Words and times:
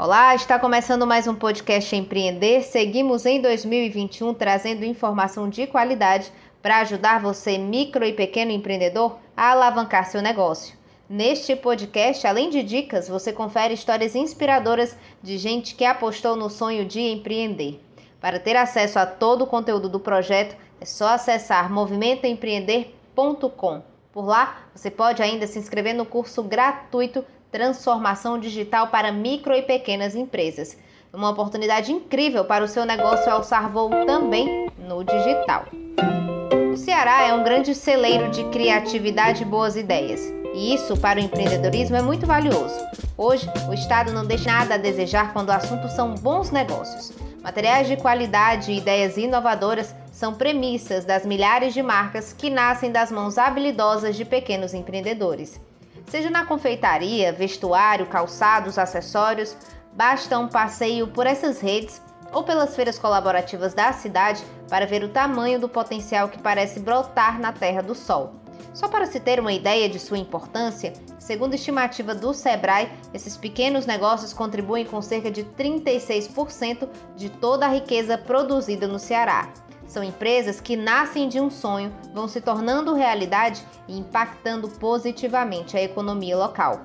Olá, 0.00 0.32
está 0.32 0.60
começando 0.60 1.04
mais 1.04 1.26
um 1.26 1.34
podcast 1.34 1.96
Empreender. 1.96 2.62
Seguimos 2.62 3.26
em 3.26 3.42
2021 3.42 4.32
trazendo 4.32 4.84
informação 4.84 5.48
de 5.48 5.66
qualidade 5.66 6.32
para 6.62 6.82
ajudar 6.82 7.20
você, 7.20 7.58
micro 7.58 8.04
e 8.04 8.12
pequeno 8.12 8.52
empreendedor, 8.52 9.18
a 9.36 9.50
alavancar 9.50 10.08
seu 10.08 10.22
negócio. 10.22 10.78
Neste 11.10 11.56
podcast, 11.56 12.24
além 12.28 12.48
de 12.48 12.62
dicas, 12.62 13.08
você 13.08 13.32
confere 13.32 13.74
histórias 13.74 14.14
inspiradoras 14.14 14.96
de 15.20 15.36
gente 15.36 15.74
que 15.74 15.84
apostou 15.84 16.36
no 16.36 16.48
sonho 16.48 16.84
de 16.84 17.00
empreender. 17.00 17.84
Para 18.20 18.38
ter 18.38 18.54
acesso 18.54 19.00
a 19.00 19.06
todo 19.06 19.42
o 19.42 19.48
conteúdo 19.48 19.88
do 19.88 19.98
projeto, 19.98 20.56
é 20.80 20.84
só 20.84 21.08
acessar 21.08 21.72
movimentoempreender.com. 21.72 23.82
Por 24.12 24.24
lá, 24.24 24.58
você 24.72 24.92
pode 24.92 25.20
ainda 25.22 25.48
se 25.48 25.58
inscrever 25.58 25.92
no 25.92 26.06
curso 26.06 26.40
gratuito 26.44 27.24
transformação 27.50 28.38
digital 28.38 28.88
para 28.88 29.12
micro 29.12 29.54
e 29.54 29.62
pequenas 29.62 30.14
empresas. 30.14 30.76
Uma 31.12 31.30
oportunidade 31.30 31.90
incrível 31.90 32.44
para 32.44 32.64
o 32.64 32.68
seu 32.68 32.84
negócio 32.84 33.30
alçar 33.30 33.70
voo 33.70 33.90
também 34.06 34.70
no 34.78 35.02
digital. 35.02 35.66
O 36.72 36.76
Ceará 36.76 37.22
é 37.22 37.32
um 37.32 37.42
grande 37.42 37.74
celeiro 37.74 38.30
de 38.30 38.44
criatividade 38.50 39.42
e 39.42 39.46
boas 39.46 39.76
ideias. 39.76 40.20
E 40.54 40.74
isso, 40.74 40.96
para 40.96 41.18
o 41.18 41.22
empreendedorismo, 41.22 41.96
é 41.96 42.02
muito 42.02 42.26
valioso. 42.26 42.78
Hoje, 43.16 43.50
o 43.68 43.74
Estado 43.74 44.12
não 44.12 44.24
deixa 44.24 44.50
nada 44.50 44.74
a 44.74 44.78
desejar 44.78 45.32
quando 45.32 45.48
o 45.48 45.52
assunto 45.52 45.88
são 45.88 46.14
bons 46.14 46.50
negócios. 46.50 47.12
Materiais 47.42 47.88
de 47.88 47.96
qualidade 47.96 48.72
e 48.72 48.78
ideias 48.78 49.16
inovadoras 49.16 49.94
são 50.12 50.34
premissas 50.34 51.04
das 51.04 51.24
milhares 51.24 51.72
de 51.72 51.82
marcas 51.82 52.32
que 52.32 52.50
nascem 52.50 52.90
das 52.90 53.10
mãos 53.10 53.38
habilidosas 53.38 54.16
de 54.16 54.24
pequenos 54.24 54.74
empreendedores. 54.74 55.60
Seja 56.08 56.30
na 56.30 56.46
confeitaria, 56.46 57.32
vestuário, 57.32 58.06
calçados, 58.06 58.78
acessórios, 58.78 59.54
basta 59.92 60.38
um 60.38 60.48
passeio 60.48 61.08
por 61.08 61.26
essas 61.26 61.60
redes 61.60 62.00
ou 62.32 62.42
pelas 62.42 62.74
feiras 62.74 62.98
colaborativas 62.98 63.74
da 63.74 63.92
cidade 63.92 64.42
para 64.70 64.86
ver 64.86 65.02
o 65.04 65.10
tamanho 65.10 65.60
do 65.60 65.68
potencial 65.68 66.30
que 66.30 66.38
parece 66.38 66.80
brotar 66.80 67.38
na 67.38 67.52
Terra 67.52 67.82
do 67.82 67.94
Sol. 67.94 68.32
Só 68.72 68.88
para 68.88 69.06
se 69.06 69.20
ter 69.20 69.38
uma 69.38 69.52
ideia 69.52 69.88
de 69.88 69.98
sua 69.98 70.16
importância, 70.16 70.94
segundo 71.18 71.54
estimativa 71.54 72.14
do 72.14 72.32
Sebrae, 72.32 72.88
esses 73.12 73.36
pequenos 73.36 73.84
negócios 73.84 74.32
contribuem 74.32 74.86
com 74.86 75.02
cerca 75.02 75.30
de 75.30 75.44
36% 75.44 76.88
de 77.16 77.28
toda 77.28 77.66
a 77.66 77.70
riqueza 77.70 78.16
produzida 78.16 78.86
no 78.86 78.98
Ceará. 78.98 79.52
São 79.88 80.04
empresas 80.04 80.60
que 80.60 80.76
nascem 80.76 81.28
de 81.28 81.40
um 81.40 81.50
sonho, 81.50 81.92
vão 82.12 82.28
se 82.28 82.40
tornando 82.40 82.94
realidade 82.94 83.64
e 83.88 83.98
impactando 83.98 84.68
positivamente 84.68 85.76
a 85.76 85.82
economia 85.82 86.36
local. 86.36 86.82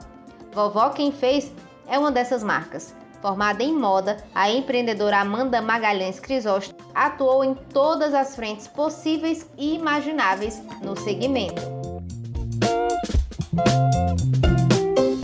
Vovó 0.53 0.89
Quem 0.89 1.11
Fez 1.11 1.51
é 1.85 1.99
uma 1.99 2.11
dessas 2.11 2.41
marcas. 2.41 2.95
Formada 3.21 3.63
em 3.63 3.73
moda, 3.73 4.17
a 4.33 4.49
empreendedora 4.49 5.19
Amanda 5.19 5.61
Magalhães 5.61 6.19
Crisóstomo 6.19 6.77
atuou 6.93 7.43
em 7.43 7.53
todas 7.53 8.13
as 8.13 8.35
frentes 8.35 8.67
possíveis 8.67 9.49
e 9.57 9.75
imagináveis 9.75 10.61
no 10.81 10.97
segmento. 10.97 11.61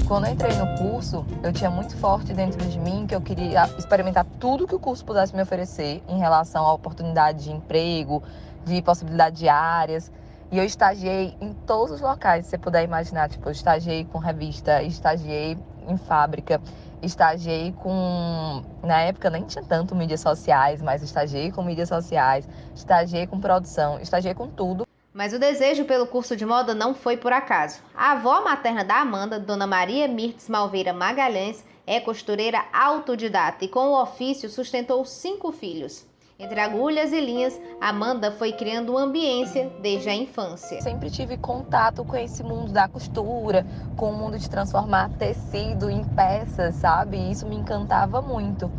Quando 0.09 0.25
eu 0.25 0.34
entrei 0.34 0.52
no 0.56 0.66
curso, 0.75 1.24
eu 1.44 1.53
tinha 1.53 1.70
muito 1.70 1.96
forte 1.96 2.34
dentro 2.34 2.68
de 2.68 2.80
mim 2.80 3.06
que 3.06 3.14
eu 3.14 3.22
queria 3.22 3.66
experimentar 3.78 4.25
tudo 4.40 4.66
que 4.66 4.74
o 4.74 4.80
curso 4.80 5.06
pudesse 5.06 5.36
me 5.36 5.44
oferecer 5.44 6.02
em 6.08 6.18
relação 6.18 6.66
à 6.66 6.74
oportunidade 6.74 7.44
de 7.44 7.52
emprego, 7.52 8.24
de 8.66 8.81
possibilidade 8.81 9.36
de 9.36 9.47
áreas. 9.47 10.12
E 10.52 10.58
eu 10.58 10.64
estagiei 10.64 11.38
em 11.40 11.53
todos 11.53 11.94
os 11.94 12.02
locais, 12.02 12.46
se 12.46 12.50
você 12.50 12.58
puder 12.58 12.84
imaginar. 12.84 13.30
Tipo, 13.30 13.50
eu 13.50 13.52
estagiei 13.52 14.03
com 14.03 14.18
revista, 14.18 14.81
estagiei 14.81 15.56
em 15.88 15.96
fábrica, 15.96 16.59
estagiei 17.03 17.72
com. 17.72 18.64
Na 18.81 19.02
época 19.02 19.30
nem 19.30 19.44
tinha 19.44 19.64
tanto 19.64 19.96
mídias 19.96 20.22
sociais, 20.22 20.81
mas 20.81 21.03
estagiei 21.03 21.52
com 21.52 21.62
mídias 21.62 21.88
sociais, 21.88 22.50
estagiei 22.74 23.28
com 23.28 23.40
produção, 23.40 24.00
estagiei 24.00 24.34
com 24.34 24.47
tudo. 24.47 24.89
Mas 25.19 25.34
o 25.34 25.38
desejo 25.38 25.84
pelo 25.84 26.07
curso 26.07 26.34
de 26.34 26.46
moda 26.46 26.74
não 26.74 26.96
foi 26.96 27.18
por 27.18 27.34
acaso. 27.34 27.81
A 27.94 28.13
avó 28.13 28.40
materna 28.41 28.85
da 28.85 29.02
Amanda, 29.02 29.38
Dona 29.38 29.68
Maria 29.68 30.07
Mirtes 30.07 30.47
Malveira 30.47 30.94
Magalhães, 30.94 31.62
é 31.85 32.00
costureira 32.00 32.63
autodidata 32.72 33.66
e 33.66 33.68
com 33.68 33.90
o 33.90 34.02
ofício 34.02 34.50
sustentou 34.50 35.03
cinco 35.03 35.52
filhos. 35.52 36.08
Entre 36.40 36.58
agulhas 36.62 37.12
e 37.12 37.19
linhas, 37.19 37.59
Amanda 37.81 38.31
foi 38.31 38.53
criando 38.53 38.91
uma 38.91 39.02
ambiência 39.02 39.69
desde 39.81 40.08
a 40.08 40.16
infância. 40.16 40.81
Sempre 40.81 41.12
tive 41.12 41.35
contato 41.35 42.06
com 42.06 42.16
esse 42.16 42.41
mundo 42.41 42.72
da 42.72 42.88
costura, 42.88 43.68
com 43.97 44.12
o 44.12 44.18
mundo 44.18 44.40
de 44.40 44.50
transformar 44.50 45.09
tecido 45.18 45.90
em 45.90 46.02
peças, 46.16 46.75
sabe? 46.75 47.29
Isso 47.29 47.46
me 47.46 47.58
encantava 47.58 48.22
muito. 48.22 48.72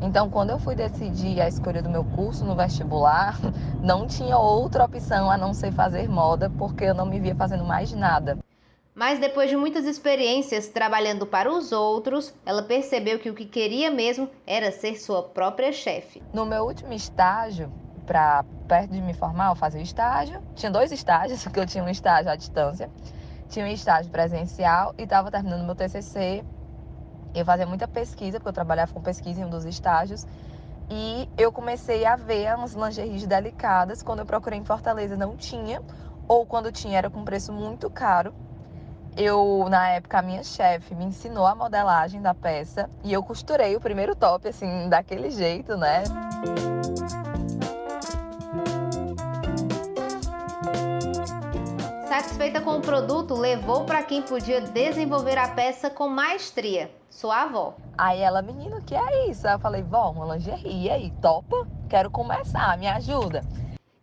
Então, 0.00 0.30
quando 0.30 0.50
eu 0.50 0.58
fui 0.58 0.76
decidir 0.76 1.40
a 1.40 1.48
escolha 1.48 1.82
do 1.82 1.90
meu 1.90 2.04
curso 2.04 2.44
no 2.44 2.54
vestibular, 2.54 3.36
não 3.82 4.06
tinha 4.06 4.38
outra 4.38 4.84
opção 4.84 5.30
a 5.30 5.36
não 5.36 5.52
ser 5.52 5.72
fazer 5.72 6.08
moda, 6.08 6.50
porque 6.56 6.84
eu 6.84 6.94
não 6.94 7.04
me 7.04 7.18
via 7.18 7.34
fazendo 7.34 7.64
mais 7.64 7.92
nada. 7.92 8.38
Mas 8.94 9.18
depois 9.18 9.50
de 9.50 9.56
muitas 9.56 9.84
experiências 9.84 10.68
trabalhando 10.68 11.26
para 11.26 11.52
os 11.52 11.72
outros, 11.72 12.34
ela 12.44 12.62
percebeu 12.62 13.18
que 13.18 13.30
o 13.30 13.34
que 13.34 13.44
queria 13.44 13.90
mesmo 13.90 14.28
era 14.46 14.72
ser 14.72 14.96
sua 14.96 15.22
própria 15.22 15.72
chefe. 15.72 16.22
No 16.32 16.44
meu 16.44 16.64
último 16.64 16.92
estágio, 16.92 17.72
para 18.06 18.44
perto 18.66 18.90
de 18.90 19.00
me 19.00 19.14
formar, 19.14 19.50
eu 19.50 19.54
fazia 19.54 19.82
estágio. 19.82 20.40
Tinha 20.54 20.70
dois 20.70 20.90
estágios, 20.92 21.42
porque 21.44 21.60
eu 21.60 21.66
tinha 21.66 21.82
um 21.82 21.88
estágio 21.88 22.30
à 22.30 22.36
distância. 22.36 22.90
Tinha 23.48 23.64
um 23.64 23.68
estágio 23.68 24.10
presencial 24.10 24.94
e 24.98 25.02
estava 25.02 25.30
terminando 25.30 25.64
meu 25.64 25.74
TCC 25.74 26.44
eu 27.34 27.44
fazia 27.44 27.66
muita 27.66 27.86
pesquisa, 27.86 28.38
porque 28.38 28.48
eu 28.48 28.52
trabalhava 28.52 28.92
com 28.92 29.00
pesquisa 29.00 29.40
em 29.40 29.44
um 29.44 29.50
dos 29.50 29.64
estágios. 29.64 30.26
E 30.90 31.28
eu 31.36 31.52
comecei 31.52 32.06
a 32.06 32.16
ver 32.16 32.54
umas 32.54 32.72
lingeries 32.72 33.26
delicadas. 33.26 34.02
Quando 34.02 34.20
eu 34.20 34.26
procurei 34.26 34.58
em 34.58 34.64
Fortaleza, 34.64 35.16
não 35.16 35.36
tinha. 35.36 35.82
Ou 36.26 36.46
quando 36.46 36.72
tinha, 36.72 36.98
era 36.98 37.10
com 37.10 37.24
preço 37.24 37.52
muito 37.52 37.90
caro. 37.90 38.34
Eu, 39.16 39.66
na 39.68 39.88
época, 39.90 40.18
a 40.18 40.22
minha 40.22 40.44
chefe 40.44 40.94
me 40.94 41.04
ensinou 41.04 41.46
a 41.46 41.54
modelagem 41.54 42.22
da 42.22 42.32
peça. 42.32 42.88
E 43.02 43.12
eu 43.12 43.22
costurei 43.22 43.76
o 43.76 43.80
primeiro 43.80 44.14
top, 44.14 44.48
assim, 44.48 44.88
daquele 44.88 45.30
jeito, 45.30 45.76
né? 45.76 46.04
Satisfeita 52.08 52.60
com 52.60 52.78
o 52.78 52.80
produto, 52.80 53.34
levou 53.34 53.84
para 53.84 54.02
quem 54.02 54.22
podia 54.22 54.60
desenvolver 54.60 55.36
a 55.36 55.48
peça 55.48 55.90
com 55.90 56.08
maestria, 56.08 56.90
sua 57.08 57.42
avó. 57.42 57.74
Aí 57.96 58.20
ela, 58.20 58.42
menino, 58.42 58.82
que 58.82 58.94
é 58.94 59.28
isso? 59.28 59.46
Aí 59.46 59.54
eu 59.54 59.58
falei, 59.58 59.82
vó, 59.82 60.10
uma 60.10 60.34
lingerie, 60.34 60.84
e 60.84 60.90
aí, 60.90 61.10
topa? 61.22 61.66
Quero 61.88 62.10
começar, 62.10 62.76
me 62.78 62.86
ajuda. 62.86 63.42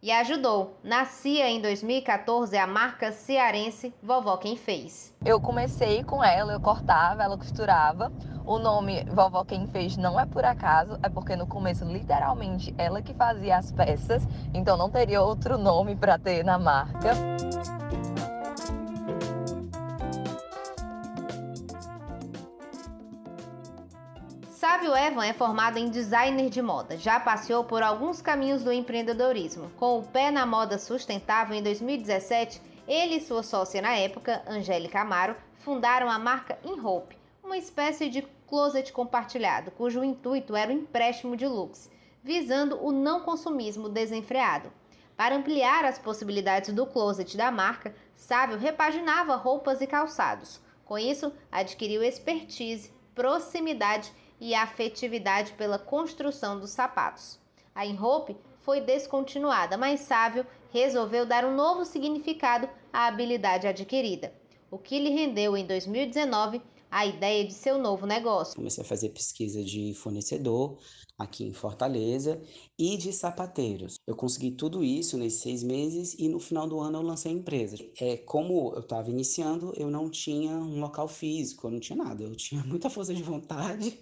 E 0.06 0.12
ajudou. 0.12 0.78
Nascia 0.84 1.50
em 1.50 1.60
2014 1.60 2.56
a 2.56 2.68
marca 2.68 3.12
cearense 3.12 3.92
Vovó 4.04 4.38
Quem 4.38 4.56
Fez. 4.56 5.12
Eu 5.26 5.42
comecei 5.42 6.04
com 6.04 6.24
ela, 6.24 6.54
eu 6.54 6.60
cortava, 6.60 7.24
ela 7.24 7.36
costurava. 7.36 8.12
O 8.46 8.60
nome 8.60 9.04
Vovó 9.06 9.44
Quem 9.44 9.66
Fez 9.66 9.98
não 9.98 10.20
é 10.20 10.26
por 10.28 10.46
acaso, 10.46 11.00
é 11.02 11.10
porque 11.10 11.36
no 11.36 11.48
começo, 11.48 11.84
literalmente, 11.86 12.76
ela 12.78 13.02
que 13.02 13.16
fazia 13.16 13.58
as 13.58 13.72
peças, 13.72 14.28
então 14.54 14.78
não 14.78 14.92
teria 14.92 15.24
outro 15.24 15.58
nome 15.58 15.96
para 15.96 16.20
ter 16.20 16.44
na 16.44 16.60
marca. 16.60 17.10
Sávio 24.76 24.94
Evan 24.94 25.26
é 25.26 25.32
formado 25.32 25.78
em 25.78 25.90
designer 25.90 26.50
de 26.50 26.62
moda. 26.62 26.98
Já 26.98 27.18
passeou 27.18 27.64
por 27.64 27.82
alguns 27.82 28.22
caminhos 28.22 28.62
do 28.62 28.74
empreendedorismo. 28.74 29.72
Com 29.78 30.00
o 30.00 30.04
pé 30.04 30.30
na 30.32 30.46
moda 30.46 30.78
sustentável 30.78 31.56
em 31.56 31.64
2017, 31.64 32.62
ele 32.86 33.16
e 33.16 33.22
sua 33.22 33.42
sócia 33.42 33.82
na 33.82 33.96
época, 33.96 34.44
Angélica 34.46 35.00
Amaro, 35.00 35.38
fundaram 35.60 36.10
a 36.10 36.20
marca 36.20 36.60
InHope, 36.62 37.18
uma 37.42 37.58
espécie 37.58 38.10
de 38.10 38.22
closet 38.46 38.92
compartilhado, 38.92 39.72
cujo 39.72 40.04
intuito 40.04 40.58
era 40.58 40.70
o 40.70 40.76
empréstimo 40.76 41.38
de 41.38 41.48
looks, 41.48 41.90
visando 42.22 42.78
o 42.86 42.92
não 42.92 43.22
consumismo 43.22 43.88
desenfreado. 43.88 44.70
Para 45.16 45.38
ampliar 45.38 45.86
as 45.86 45.98
possibilidades 45.98 46.74
do 46.74 46.86
closet 46.86 47.38
da 47.38 47.50
marca, 47.50 47.96
Sávio 48.14 48.58
repaginava 48.58 49.38
roupas 49.38 49.80
e 49.80 49.88
calçados. 49.88 50.60
Com 50.84 50.98
isso, 51.00 51.32
adquiriu 51.50 52.04
expertise, 52.04 52.92
proximidade 53.16 54.12
e 54.12 54.25
afetividade 54.54 55.54
pela 55.54 55.80
construção 55.80 56.60
dos 56.60 56.72
sapatos. 56.72 57.40
A 57.74 57.86
Enrope 57.86 58.36
foi 58.60 58.82
descontinuada, 58.82 59.78
mas 59.78 60.02
Sávio 60.02 60.46
resolveu 60.72 61.26
dar 61.26 61.46
um 61.46 61.56
novo 61.56 61.86
significado 61.86 62.68
à 62.92 63.08
habilidade 63.08 63.68
adquirida, 63.68 64.34
o 64.70 64.78
que 64.78 65.00
lhe 65.00 65.10
rendeu 65.10 65.56
em 65.56 65.66
2019 65.66 66.62
a 66.90 67.06
ideia 67.06 67.46
de 67.46 67.54
seu 67.54 67.78
novo 67.78 68.06
negócio. 68.06 68.56
Comecei 68.56 68.84
a 68.84 68.88
fazer 68.88 69.10
pesquisa 69.10 69.64
de 69.64 69.94
fornecedor 69.94 70.78
aqui 71.18 71.44
em 71.44 71.54
Fortaleza 71.54 72.42
e 72.78 72.98
de 72.98 73.12
sapateiros. 73.12 73.96
Eu 74.08 74.16
consegui 74.16 74.52
tudo 74.52 74.84
isso 74.84 75.18
nesses 75.18 75.42
seis 75.42 75.64
meses 75.64 76.16
e 76.18 76.30
no 76.30 76.40
final 76.40 76.68
do 76.68 76.80
ano 76.80 77.00
eu 77.00 77.02
lancei 77.02 77.32
a 77.32 77.36
empresa. 77.36 77.78
É, 78.00 78.18
como 78.18 78.74
eu 78.76 78.80
estava 78.80 79.10
iniciando, 79.10 79.74
eu 79.76 79.90
não 79.90 80.10
tinha 80.10 80.52
um 80.52 80.80
local 80.80 81.08
físico, 81.08 81.68
eu 81.68 81.72
não 81.72 81.80
tinha 81.80 81.98
nada. 81.98 82.24
Eu 82.24 82.36
tinha 82.36 82.64
muita 82.66 82.90
força 82.90 83.14
de 83.14 83.24
vontade 83.24 83.98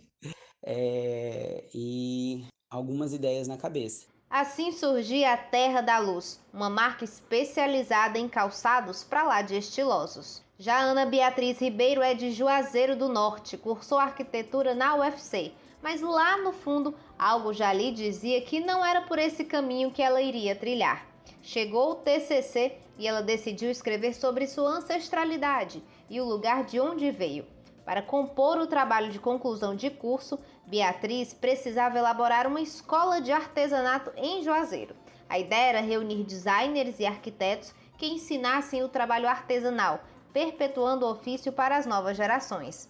é, 0.75 1.63
e 1.73 2.43
algumas 2.69 3.13
ideias 3.13 3.47
na 3.47 3.57
cabeça. 3.57 4.07
Assim 4.29 4.71
surgia 4.71 5.33
a 5.33 5.37
Terra 5.37 5.81
da 5.81 5.99
Luz, 5.99 6.39
uma 6.51 6.69
marca 6.69 7.03
especializada 7.03 8.17
em 8.17 8.27
calçados 8.27 9.03
para 9.03 9.21
lá 9.21 9.43
de 9.43 9.55
estilosos. 9.55 10.41
Já 10.57 10.79
Ana 10.79 11.05
Beatriz 11.05 11.59
Ribeiro 11.59 12.01
é 12.01 12.15
de 12.15 12.31
Juazeiro 12.31 12.95
do 12.95 13.07
Norte, 13.07 13.57
cursou 13.57 13.99
arquitetura 13.99 14.73
na 14.73 14.95
UFC, 14.95 15.51
mas 15.83 16.01
lá 16.01 16.37
no 16.37 16.51
fundo 16.51 16.95
algo 17.19 17.53
já 17.53 17.71
lhe 17.71 17.91
dizia 17.91 18.41
que 18.41 18.59
não 18.59 18.83
era 18.83 19.01
por 19.01 19.19
esse 19.19 19.43
caminho 19.43 19.91
que 19.91 20.01
ela 20.01 20.21
iria 20.21 20.55
trilhar. 20.55 21.05
Chegou 21.43 21.91
o 21.91 21.95
TCC 21.95 22.77
e 22.97 23.07
ela 23.07 23.21
decidiu 23.21 23.69
escrever 23.69 24.15
sobre 24.15 24.47
sua 24.47 24.77
ancestralidade 24.77 25.83
e 26.09 26.19
o 26.19 26.25
lugar 26.25 26.63
de 26.63 26.79
onde 26.79 27.11
veio. 27.11 27.45
Para 27.85 28.01
compor 28.01 28.57
o 28.59 28.67
trabalho 28.67 29.11
de 29.11 29.19
conclusão 29.19 29.75
de 29.75 29.89
curso, 29.89 30.39
Beatriz 30.65 31.33
precisava 31.33 31.98
elaborar 31.98 32.48
uma 32.48 32.62
escola 32.62 33.21
de 33.21 33.31
artesanato 33.31 34.12
em 34.15 34.42
Juazeiro. 34.44 34.95
A 35.30 35.38
ideia 35.38 35.69
era 35.69 35.81
reunir 35.81 36.24
designers 36.24 37.00
e 37.00 37.06
arquitetos 37.06 37.74
que 37.98 38.07
ensinassem 38.07 38.83
o 38.83 38.89
trabalho 38.89 39.27
artesanal, 39.27 40.00
perpetuando 40.31 41.06
o 41.06 41.12
ofício 41.12 41.51
para 41.51 41.77
as 41.77 41.86
novas 41.86 42.18
gerações. 42.18 42.89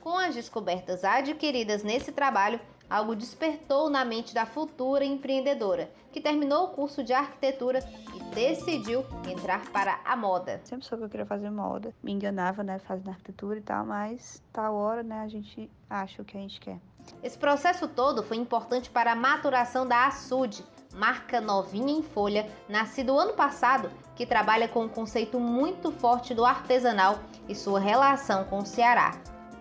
Com 0.00 0.16
as 0.16 0.34
descobertas 0.34 1.04
adquiridas 1.04 1.82
nesse 1.82 2.12
trabalho, 2.12 2.60
algo 2.88 3.14
despertou 3.14 3.90
na 3.90 4.04
mente 4.04 4.32
da 4.32 4.46
futura 4.46 5.04
empreendedora, 5.04 5.90
que 6.10 6.20
terminou 6.20 6.64
o 6.64 6.68
curso 6.68 7.02
de 7.02 7.12
arquitetura 7.12 7.80
e 8.14 8.34
decidiu 8.34 9.04
entrar 9.28 9.66
para 9.70 10.00
a 10.04 10.16
moda. 10.16 10.60
Sempre 10.64 10.86
soube 10.86 11.02
que 11.02 11.06
eu 11.06 11.10
queria 11.10 11.26
fazer 11.26 11.50
moda. 11.50 11.94
Me 12.02 12.12
enganava, 12.12 12.62
né, 12.62 12.78
fazendo 12.78 13.10
arquitetura 13.10 13.58
e 13.58 13.62
tal, 13.62 13.84
mas 13.84 14.42
tal 14.52 14.74
hora, 14.74 15.02
né, 15.02 15.20
a 15.20 15.28
gente 15.28 15.70
acha 15.90 16.22
o 16.22 16.24
que 16.24 16.36
a 16.36 16.40
gente 16.40 16.60
quer. 16.60 16.78
Esse 17.22 17.38
processo 17.38 17.88
todo 17.88 18.22
foi 18.22 18.36
importante 18.36 18.90
para 18.90 19.12
a 19.12 19.16
maturação 19.16 19.86
da 19.86 20.06
Açude, 20.06 20.64
marca 20.94 21.40
novinha 21.40 21.92
em 21.92 22.02
folha, 22.02 22.48
nascido 22.68 23.18
ano 23.18 23.34
passado, 23.34 23.90
que 24.14 24.26
trabalha 24.26 24.68
com 24.68 24.84
um 24.84 24.88
conceito 24.88 25.38
muito 25.38 25.92
forte 25.92 26.34
do 26.34 26.44
artesanal 26.44 27.18
e 27.48 27.54
sua 27.54 27.78
relação 27.78 28.44
com 28.44 28.58
o 28.58 28.66
Ceará. 28.66 29.12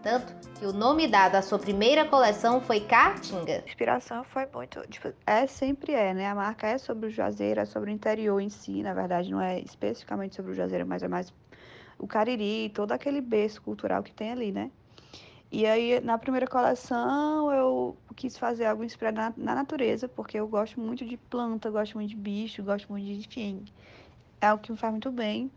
Tanto 0.02 0.34
que 0.58 0.66
o 0.66 0.72
nome 0.72 1.08
dado 1.08 1.36
à 1.36 1.42
sua 1.42 1.60
primeira 1.60 2.06
coleção 2.06 2.62
foi 2.62 2.80
Caatinga. 2.80 3.64
A 3.66 3.68
inspiração 3.68 4.24
foi 4.24 4.48
muito, 4.54 4.80
tipo, 4.88 5.14
é 5.26 5.46
sempre 5.48 5.94
é, 5.94 6.14
né? 6.14 6.28
A 6.28 6.36
marca 6.36 6.68
é 6.68 6.78
sobre 6.78 7.08
o 7.08 7.10
Juazeiro, 7.10 7.60
é 7.60 7.66
sobre 7.66 7.92
o 7.92 7.94
interior 7.94 8.40
em 8.40 8.50
si, 8.50 8.82
na 8.82 8.94
verdade 8.94 9.30
não 9.30 9.42
é 9.42 9.60
especificamente 9.60 10.36
sobre 10.36 10.52
o 10.52 10.56
Juazeiro, 10.56 10.86
mas 10.88 11.04
é 11.04 11.08
mais 11.08 11.34
o 12.00 12.08
Cariri, 12.08 12.70
todo 12.70 12.92
aquele 12.92 13.22
berço 13.22 13.62
cultural 13.62 14.02
que 14.04 14.14
tem 14.14 14.32
ali, 14.32 14.52
né? 14.52 14.72
E 15.52 15.66
aí, 15.66 16.02
na 16.02 16.18
primeira 16.18 16.46
coleção, 16.46 17.52
eu 17.52 17.98
quis 18.16 18.38
fazer 18.38 18.66
algo 18.66 18.84
inspirado 18.84 19.18
na, 19.18 19.34
na 19.38 19.56
natureza, 19.56 20.08
porque 20.08 20.38
eu 20.38 20.48
gosto 20.48 20.80
muito 20.80 21.06
de 21.06 21.16
planta, 21.16 21.70
gosto 21.70 21.96
muito 21.96 22.10
de 22.10 22.18
bicho, 22.18 22.62
gosto 22.64 22.92
muito 22.92 23.06
de, 23.06 23.14
enfim, 23.14 23.64
é 24.42 24.48
algo 24.48 24.62
que 24.62 24.72
me 24.72 24.78
faz 24.78 24.92
muito 24.92 25.10
bem. 25.10 25.50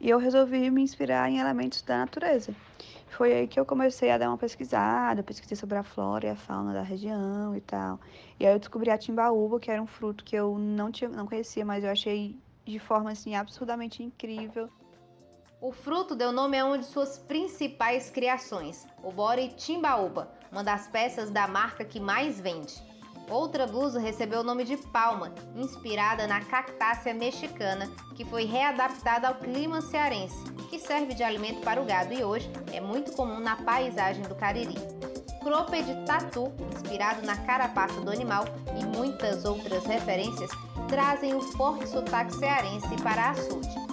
E 0.00 0.08
eu 0.08 0.18
resolvi 0.18 0.70
me 0.70 0.80
inspirar 0.80 1.28
em 1.28 1.38
elementos 1.38 1.82
da 1.82 1.98
natureza. 1.98 2.54
Foi 3.08 3.32
aí 3.32 3.48
que 3.48 3.58
eu 3.58 3.66
comecei 3.66 4.10
a 4.10 4.18
dar 4.18 4.28
uma 4.28 4.38
pesquisada, 4.38 5.24
pesquisei 5.24 5.56
sobre 5.56 5.76
a 5.76 5.82
flora 5.82 6.26
e 6.26 6.30
a 6.30 6.36
fauna 6.36 6.72
da 6.72 6.82
região 6.82 7.56
e 7.56 7.60
tal. 7.60 7.98
E 8.38 8.46
aí 8.46 8.52
eu 8.52 8.58
descobri 8.60 8.90
a 8.90 8.98
timbaúba, 8.98 9.58
que 9.58 9.70
era 9.72 9.82
um 9.82 9.86
fruto 9.86 10.22
que 10.22 10.36
eu 10.36 10.56
não, 10.56 10.92
tinha, 10.92 11.10
não 11.10 11.26
conhecia, 11.26 11.64
mas 11.64 11.82
eu 11.82 11.90
achei 11.90 12.36
de 12.64 12.78
forma 12.78 13.10
assim 13.10 13.34
absurdamente 13.34 14.04
incrível. 14.04 14.70
O 15.60 15.72
fruto 15.72 16.14
deu 16.14 16.30
nome 16.30 16.56
a 16.56 16.64
uma 16.64 16.78
de 16.78 16.84
suas 16.84 17.18
principais 17.18 18.10
criações, 18.10 18.86
o 19.02 19.10
body 19.10 19.48
timbaúba, 19.56 20.30
uma 20.52 20.62
das 20.62 20.86
peças 20.86 21.30
da 21.30 21.48
marca 21.48 21.84
que 21.84 21.98
mais 21.98 22.40
vende. 22.40 22.80
Outra 23.28 23.66
blusa 23.66 23.98
recebeu 23.98 24.40
o 24.40 24.44
nome 24.44 24.62
de 24.62 24.76
palma, 24.76 25.34
inspirada 25.56 26.28
na 26.28 26.40
cactácea 26.44 27.12
mexicana, 27.12 27.90
que 28.14 28.24
foi 28.24 28.44
readaptada 28.44 29.26
ao 29.26 29.34
clima 29.34 29.80
cearense, 29.80 30.44
que 30.70 30.78
serve 30.78 31.12
de 31.12 31.24
alimento 31.24 31.60
para 31.62 31.82
o 31.82 31.84
gado 31.84 32.14
e 32.14 32.22
hoje 32.22 32.48
é 32.72 32.80
muito 32.80 33.10
comum 33.12 33.40
na 33.40 33.56
paisagem 33.56 34.22
do 34.22 34.36
Cariri. 34.36 34.76
Cropped 35.42 36.04
tatu, 36.06 36.52
inspirado 36.72 37.26
na 37.26 37.36
carapaça 37.36 38.00
do 38.00 38.12
animal, 38.12 38.44
e 38.80 38.84
muitas 38.96 39.44
outras 39.44 39.84
referências 39.84 40.50
trazem 40.88 41.34
o 41.34 41.40
forte 41.40 41.88
sotaque 41.88 42.34
cearense 42.36 42.96
para 43.02 43.30
açude. 43.30 43.87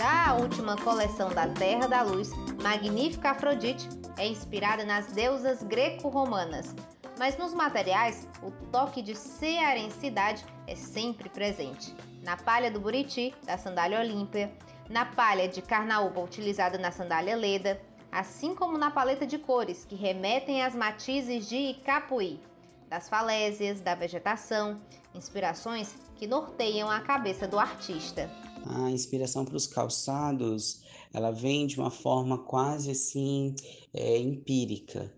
Já 0.00 0.28
a 0.28 0.32
última 0.32 0.78
coleção 0.78 1.28
da 1.28 1.46
Terra 1.46 1.86
da 1.86 2.00
Luz, 2.00 2.30
Magnífica 2.62 3.32
Afrodite, 3.32 3.86
é 4.16 4.26
inspirada 4.26 4.82
nas 4.82 5.08
deusas 5.12 5.62
greco-romanas, 5.62 6.74
mas 7.18 7.36
nos 7.36 7.52
materiais, 7.52 8.26
o 8.42 8.50
toque 8.72 9.02
de 9.02 9.14
cearensidade 9.14 10.42
é 10.66 10.74
sempre 10.74 11.28
presente. 11.28 11.94
Na 12.22 12.34
palha 12.34 12.70
do 12.70 12.80
buriti, 12.80 13.34
da 13.44 13.58
sandália 13.58 14.00
Olímpia, 14.00 14.50
na 14.88 15.04
palha 15.04 15.46
de 15.46 15.60
carnaúba 15.60 16.22
utilizada 16.22 16.78
na 16.78 16.90
sandália 16.90 17.36
Leda, 17.36 17.78
assim 18.10 18.54
como 18.54 18.78
na 18.78 18.90
paleta 18.90 19.26
de 19.26 19.36
cores 19.36 19.84
que 19.84 19.96
remetem 19.96 20.62
às 20.62 20.74
matizes 20.74 21.46
de 21.46 21.74
Capuí, 21.84 22.40
das 22.88 23.06
falésias, 23.06 23.82
da 23.82 23.94
vegetação, 23.94 24.80
inspirações 25.14 25.94
que 26.16 26.26
norteiam 26.26 26.90
a 26.90 27.00
cabeça 27.00 27.46
do 27.46 27.58
artista. 27.58 28.30
A 28.66 28.90
inspiração 28.90 29.44
para 29.44 29.56
os 29.56 29.66
calçados, 29.66 30.82
ela 31.12 31.30
vem 31.30 31.66
de 31.66 31.78
uma 31.78 31.90
forma 31.90 32.38
quase 32.38 32.90
assim 32.90 33.54
é, 33.92 34.18
empírica, 34.18 35.12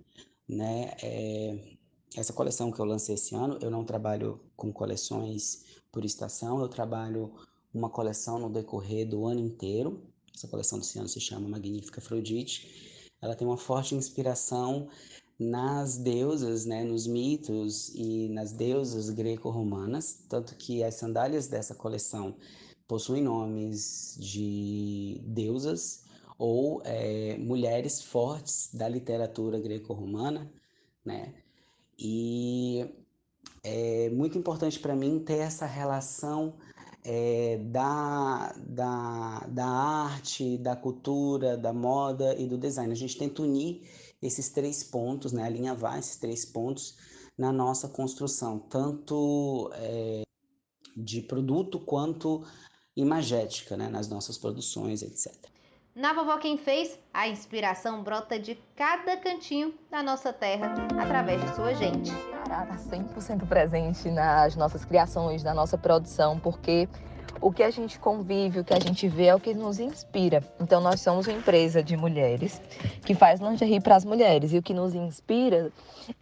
né? 0.49 0.95
É, 1.03 1.77
essa 2.17 2.33
coleção 2.33 2.71
que 2.71 2.79
eu 2.79 2.85
lancei 2.85 3.15
esse 3.15 3.35
ano, 3.35 3.59
eu 3.61 3.71
não 3.71 3.85
trabalho 3.85 4.41
com 4.57 4.73
coleções 4.73 5.65
por 5.91 6.05
estação, 6.05 6.61
eu 6.61 6.69
trabalho 6.69 7.33
uma 7.73 7.89
coleção 7.89 8.39
no 8.39 8.51
decorrer 8.51 9.09
do 9.09 9.27
ano 9.27 9.41
inteiro. 9.41 10.03
Essa 10.35 10.49
coleção 10.49 10.79
desse 10.79 10.99
ano 10.99 11.09
se 11.09 11.21
chama 11.21 11.49
Magnífica 11.49 12.01
Afrodite. 12.01 13.11
Ela 13.21 13.35
tem 13.35 13.47
uma 13.47 13.57
forte 13.57 13.95
inspiração 13.95 14.89
nas 15.39 15.97
deusas, 15.97 16.67
né, 16.67 16.85
nos 16.85 17.07
mitos 17.07 17.89
e 17.95 18.29
nas 18.29 18.53
deusas 18.53 19.11
greco-romanas, 19.11 20.25
tanto 20.29 20.55
que 20.57 20.85
as 20.85 20.95
sandálias 20.95 21.49
dessa 21.49 21.75
coleção 21.75 22.37
possuem 22.87 23.23
nomes 23.23 24.17
de 24.19 25.21
deusas 25.25 26.05
ou 26.39 26.83
é, 26.85 27.37
mulheres 27.39 28.03
fortes 28.03 28.71
da 28.75 28.89
literatura 28.89 29.61
greco-romana, 29.61 30.53
né? 31.05 31.35
E 31.99 32.85
é 33.63 34.11
muito 34.11 34.37
importante 34.37 34.79
para 34.81 34.97
mim 34.97 35.21
ter 35.21 35.39
essa 35.39 35.67
relação 35.67 36.55
é, 37.05 37.59
da, 37.59 38.53
da, 38.59 39.47
da 39.49 39.67
arte, 39.67 40.59
da 40.59 40.77
cultura, 40.77 41.57
da 41.57 41.73
moda 41.73 42.35
e 42.37 42.47
do 42.47 42.59
design. 42.59 42.93
A 42.93 42.97
gente 42.97 43.17
tenta 43.17 43.43
unir 43.43 43.89
esses 44.21 44.49
três 44.49 44.83
pontos, 44.83 45.33
né, 45.33 45.45
alinhavar 45.45 45.99
esses 45.99 46.17
três 46.17 46.45
pontos 46.45 46.97
na 47.37 47.53
nossa 47.53 47.89
construção, 47.89 48.59
tanto 48.59 49.71
é, 49.75 50.23
de 50.97 51.23
produto 51.23 51.81
quanto 51.81 52.45
imagética, 52.97 53.77
né, 53.77 53.89
nas 53.89 54.09
nossas 54.09 54.37
produções, 54.37 55.03
etc. 55.03 55.33
Na 55.95 56.15
Vovó 56.15 56.39
Quem 56.39 56.57
Fez, 56.57 56.99
a 57.13 57.29
inspiração 57.29 58.03
brota 58.03 58.39
de 58.39 58.59
cada 58.75 59.15
cantinho 59.19 59.75
da 59.91 60.03
nossa 60.03 60.33
terra 60.33 60.75
através 60.99 61.39
de 61.43 61.55
sua 61.55 61.75
gente. 61.75 62.11
Está 62.11 62.67
100% 62.67 63.47
presente 63.47 64.11
nas 64.11 64.57
nossas 64.57 64.87
criações, 64.87 65.43
na 65.43 65.53
nossa 65.53 65.77
produção, 65.77 66.41
porque 66.41 66.89
o 67.43 67.53
que 67.53 67.63
a 67.63 67.71
gente 67.71 67.99
convive, 67.99 68.61
o 68.61 68.65
que 68.65 68.73
a 68.73 68.81
gente 68.81 69.07
vê 69.07 69.27
é 69.27 69.35
o 69.35 69.41
que 69.41 69.53
nos 69.53 69.79
inspira. 69.79 70.43
Então, 70.59 70.81
nós 70.81 71.01
somos 71.01 71.27
uma 71.27 71.37
empresa 71.37 71.83
de 71.83 71.95
mulheres 71.95 72.63
que 73.05 73.15
faz 73.15 73.41
lingerie 73.41 73.81
para 73.81 73.97
as 73.97 74.05
mulheres. 74.05 74.53
E 74.53 74.59
o 74.59 74.63
que 74.63 74.73
nos 74.73 74.95
inspira 74.95 75.71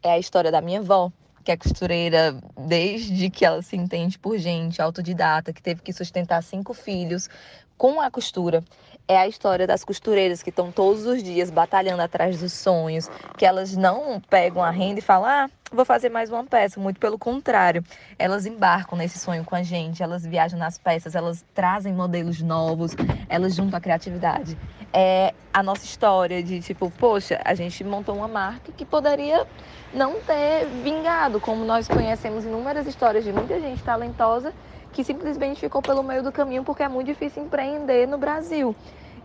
é 0.02 0.12
a 0.12 0.18
história 0.18 0.50
da 0.50 0.60
minha 0.60 0.80
avó, 0.80 1.12
que 1.44 1.52
é 1.52 1.56
costureira 1.56 2.36
desde 2.56 3.30
que 3.30 3.44
ela 3.44 3.62
se 3.62 3.76
entende 3.76 4.18
por 4.18 4.38
gente, 4.38 4.80
autodidata, 4.80 5.52
que 5.52 5.62
teve 5.62 5.82
que 5.82 5.92
sustentar 5.92 6.42
cinco 6.42 6.74
filhos 6.74 7.28
com 7.76 8.00
a 8.00 8.10
costura 8.10 8.62
é 9.08 9.16
a 9.16 9.26
história 9.26 9.66
das 9.66 9.82
costureiras 9.82 10.42
que 10.42 10.50
estão 10.50 10.70
todos 10.70 11.04
os 11.04 11.22
dias 11.22 11.50
batalhando 11.50 12.02
atrás 12.02 12.38
dos 12.38 12.52
sonhos, 12.52 13.08
que 13.36 13.44
elas 13.44 13.76
não 13.76 14.20
pegam 14.20 14.62
a 14.62 14.70
renda 14.70 15.00
e 15.00 15.02
falam, 15.02 15.28
ah, 15.28 15.50
vou 15.70 15.84
fazer 15.84 16.08
mais 16.08 16.30
uma 16.30 16.44
peça. 16.44 16.80
Muito 16.80 16.98
pelo 16.98 17.18
contrário, 17.18 17.82
elas 18.18 18.46
embarcam 18.46 18.98
nesse 18.98 19.18
sonho 19.18 19.44
com 19.44 19.54
a 19.54 19.62
gente, 19.62 20.02
elas 20.02 20.24
viajam 20.24 20.58
nas 20.58 20.78
peças, 20.78 21.14
elas 21.14 21.44
trazem 21.54 21.92
modelos 21.92 22.40
novos, 22.42 22.92
elas 23.28 23.54
juntam 23.54 23.78
a 23.78 23.80
criatividade. 23.80 24.58
É 24.92 25.32
a 25.52 25.62
nossa 25.62 25.84
história 25.84 26.42
de 26.42 26.60
tipo, 26.60 26.90
poxa, 26.90 27.40
a 27.44 27.54
gente 27.54 27.82
montou 27.84 28.16
uma 28.16 28.28
marca 28.28 28.72
que 28.72 28.84
poderia 28.84 29.46
não 29.92 30.20
ter 30.20 30.66
vingado, 30.82 31.40
como 31.40 31.64
nós 31.64 31.88
conhecemos 31.88 32.44
inúmeras 32.44 32.86
histórias 32.86 33.24
de 33.24 33.32
muita 33.32 33.60
gente 33.60 33.82
talentosa 33.82 34.52
que 34.92 35.04
simplesmente 35.04 35.60
ficou 35.60 35.82
pelo 35.82 36.02
meio 36.02 36.22
do 36.22 36.32
caminho 36.32 36.64
porque 36.64 36.82
é 36.82 36.88
muito 36.88 37.06
difícil 37.06 37.44
empreender 37.44 38.06
no 38.06 38.18
Brasil. 38.18 38.74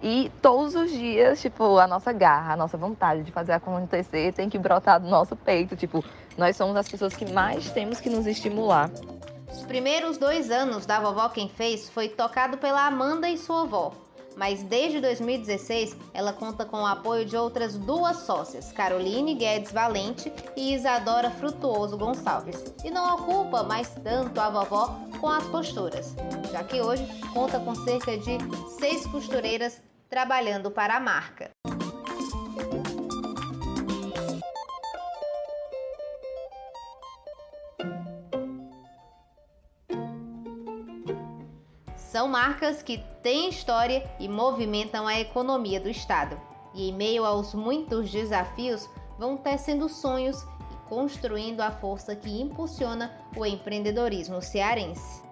E 0.08 0.32
todos 0.40 0.76
os 0.76 0.92
dias, 0.92 1.42
tipo, 1.42 1.80
a 1.80 1.88
nossa 1.88 2.14
garra, 2.14 2.54
a 2.54 2.56
nossa 2.56 2.78
vontade 2.78 3.24
de 3.24 3.32
fazer 3.32 3.54
acontecer 3.54 4.32
tem 4.34 4.48
que 4.48 4.60
brotar 4.60 5.02
do 5.02 5.10
nosso 5.10 5.36
peito. 5.36 5.76
Tipo, 5.76 6.06
nós 6.38 6.56
somos 6.56 6.76
as 6.76 6.88
pessoas 6.88 7.16
que 7.16 7.34
mais 7.34 7.72
temos 7.72 8.00
que 8.00 8.08
nos 8.08 8.28
estimular. 8.28 8.92
Os 9.52 9.64
primeiros 9.64 10.20
dois 10.20 10.52
anos 10.52 10.86
da 10.86 11.00
Vovó 11.00 11.28
Quem 11.30 11.50
Fez 11.50 11.90
foi 11.90 12.08
tocado 12.08 12.60
pela 12.60 12.86
Amanda 12.86 13.28
e 13.28 13.36
sua 13.36 13.64
avó 13.64 13.94
mas 14.36 14.62
desde 14.64 15.00
2016 15.00 15.96
ela 16.14 16.34
conta 16.34 16.66
com 16.66 16.82
o 16.82 16.86
apoio 16.86 17.26
de 17.26 17.38
outras 17.38 17.78
duas 17.78 18.18
sócias, 18.18 18.72
Caroline 18.72 19.34
Guedes 19.34 19.72
Valente 19.72 20.32
e 20.56 20.74
Isadora 20.74 21.32
Frutuoso 21.32 21.98
Gonçalves, 21.98 22.62
e 22.84 22.92
não 22.92 23.16
ocupa 23.16 23.64
mais 23.64 23.90
tanto 24.04 24.40
a 24.40 24.50
vovó 24.50 25.00
com 25.20 25.30
as 25.30 25.46
costuras, 25.46 26.14
já 26.52 26.64
que 26.64 26.82
hoje 26.82 27.08
conta 27.34 27.60
com 27.60 27.74
cerca 27.76 28.18
de 28.18 28.38
seis 28.78 29.06
costureiras 29.08 29.82
trabalhando 30.10 30.72
para 30.72 30.96
a 30.96 31.00
marca. 31.00 31.52
São 42.16 42.30
marcas 42.30 42.82
que 42.82 43.04
têm 43.22 43.50
história 43.50 44.10
e 44.22 44.30
movimentam 44.30 45.06
a 45.06 45.20
economia 45.20 45.82
do 45.82 45.90
estado. 45.90 46.40
E 46.74 46.90
em 46.90 46.94
meio 46.94 47.26
aos 47.26 47.54
muitos 47.54 48.10
desafios, 48.10 48.90
vão 49.20 49.36
tecendo 49.36 49.90
sonhos 49.90 50.42
e 50.72 50.90
construindo 50.90 51.60
a 51.60 51.72
força 51.72 52.16
que 52.16 52.42
impulsiona 52.42 53.12
o 53.36 53.46
empreendedorismo 53.46 54.42
cearense. 54.42 55.25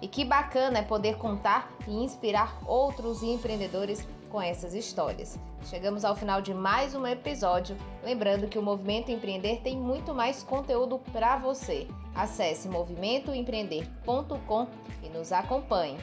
E 0.00 0.08
que 0.08 0.24
bacana 0.24 0.78
é 0.78 0.82
poder 0.82 1.16
contar 1.16 1.70
e 1.86 1.92
inspirar 1.92 2.58
outros 2.66 3.22
empreendedores 3.22 4.06
com 4.30 4.42
essas 4.42 4.74
histórias. 4.74 5.38
Chegamos 5.64 6.04
ao 6.04 6.14
final 6.14 6.42
de 6.42 6.52
mais 6.52 6.94
um 6.94 7.06
episódio. 7.06 7.76
Lembrando 8.04 8.48
que 8.48 8.58
o 8.58 8.62
Movimento 8.62 9.10
Empreender 9.10 9.62
tem 9.62 9.74
muito 9.76 10.14
mais 10.14 10.42
conteúdo 10.42 10.98
para 11.12 11.38
você. 11.38 11.88
Acesse 12.14 12.68
movimentoempreender.com 12.68 14.66
e 15.02 15.08
nos 15.08 15.32
acompanhe. 15.32 15.96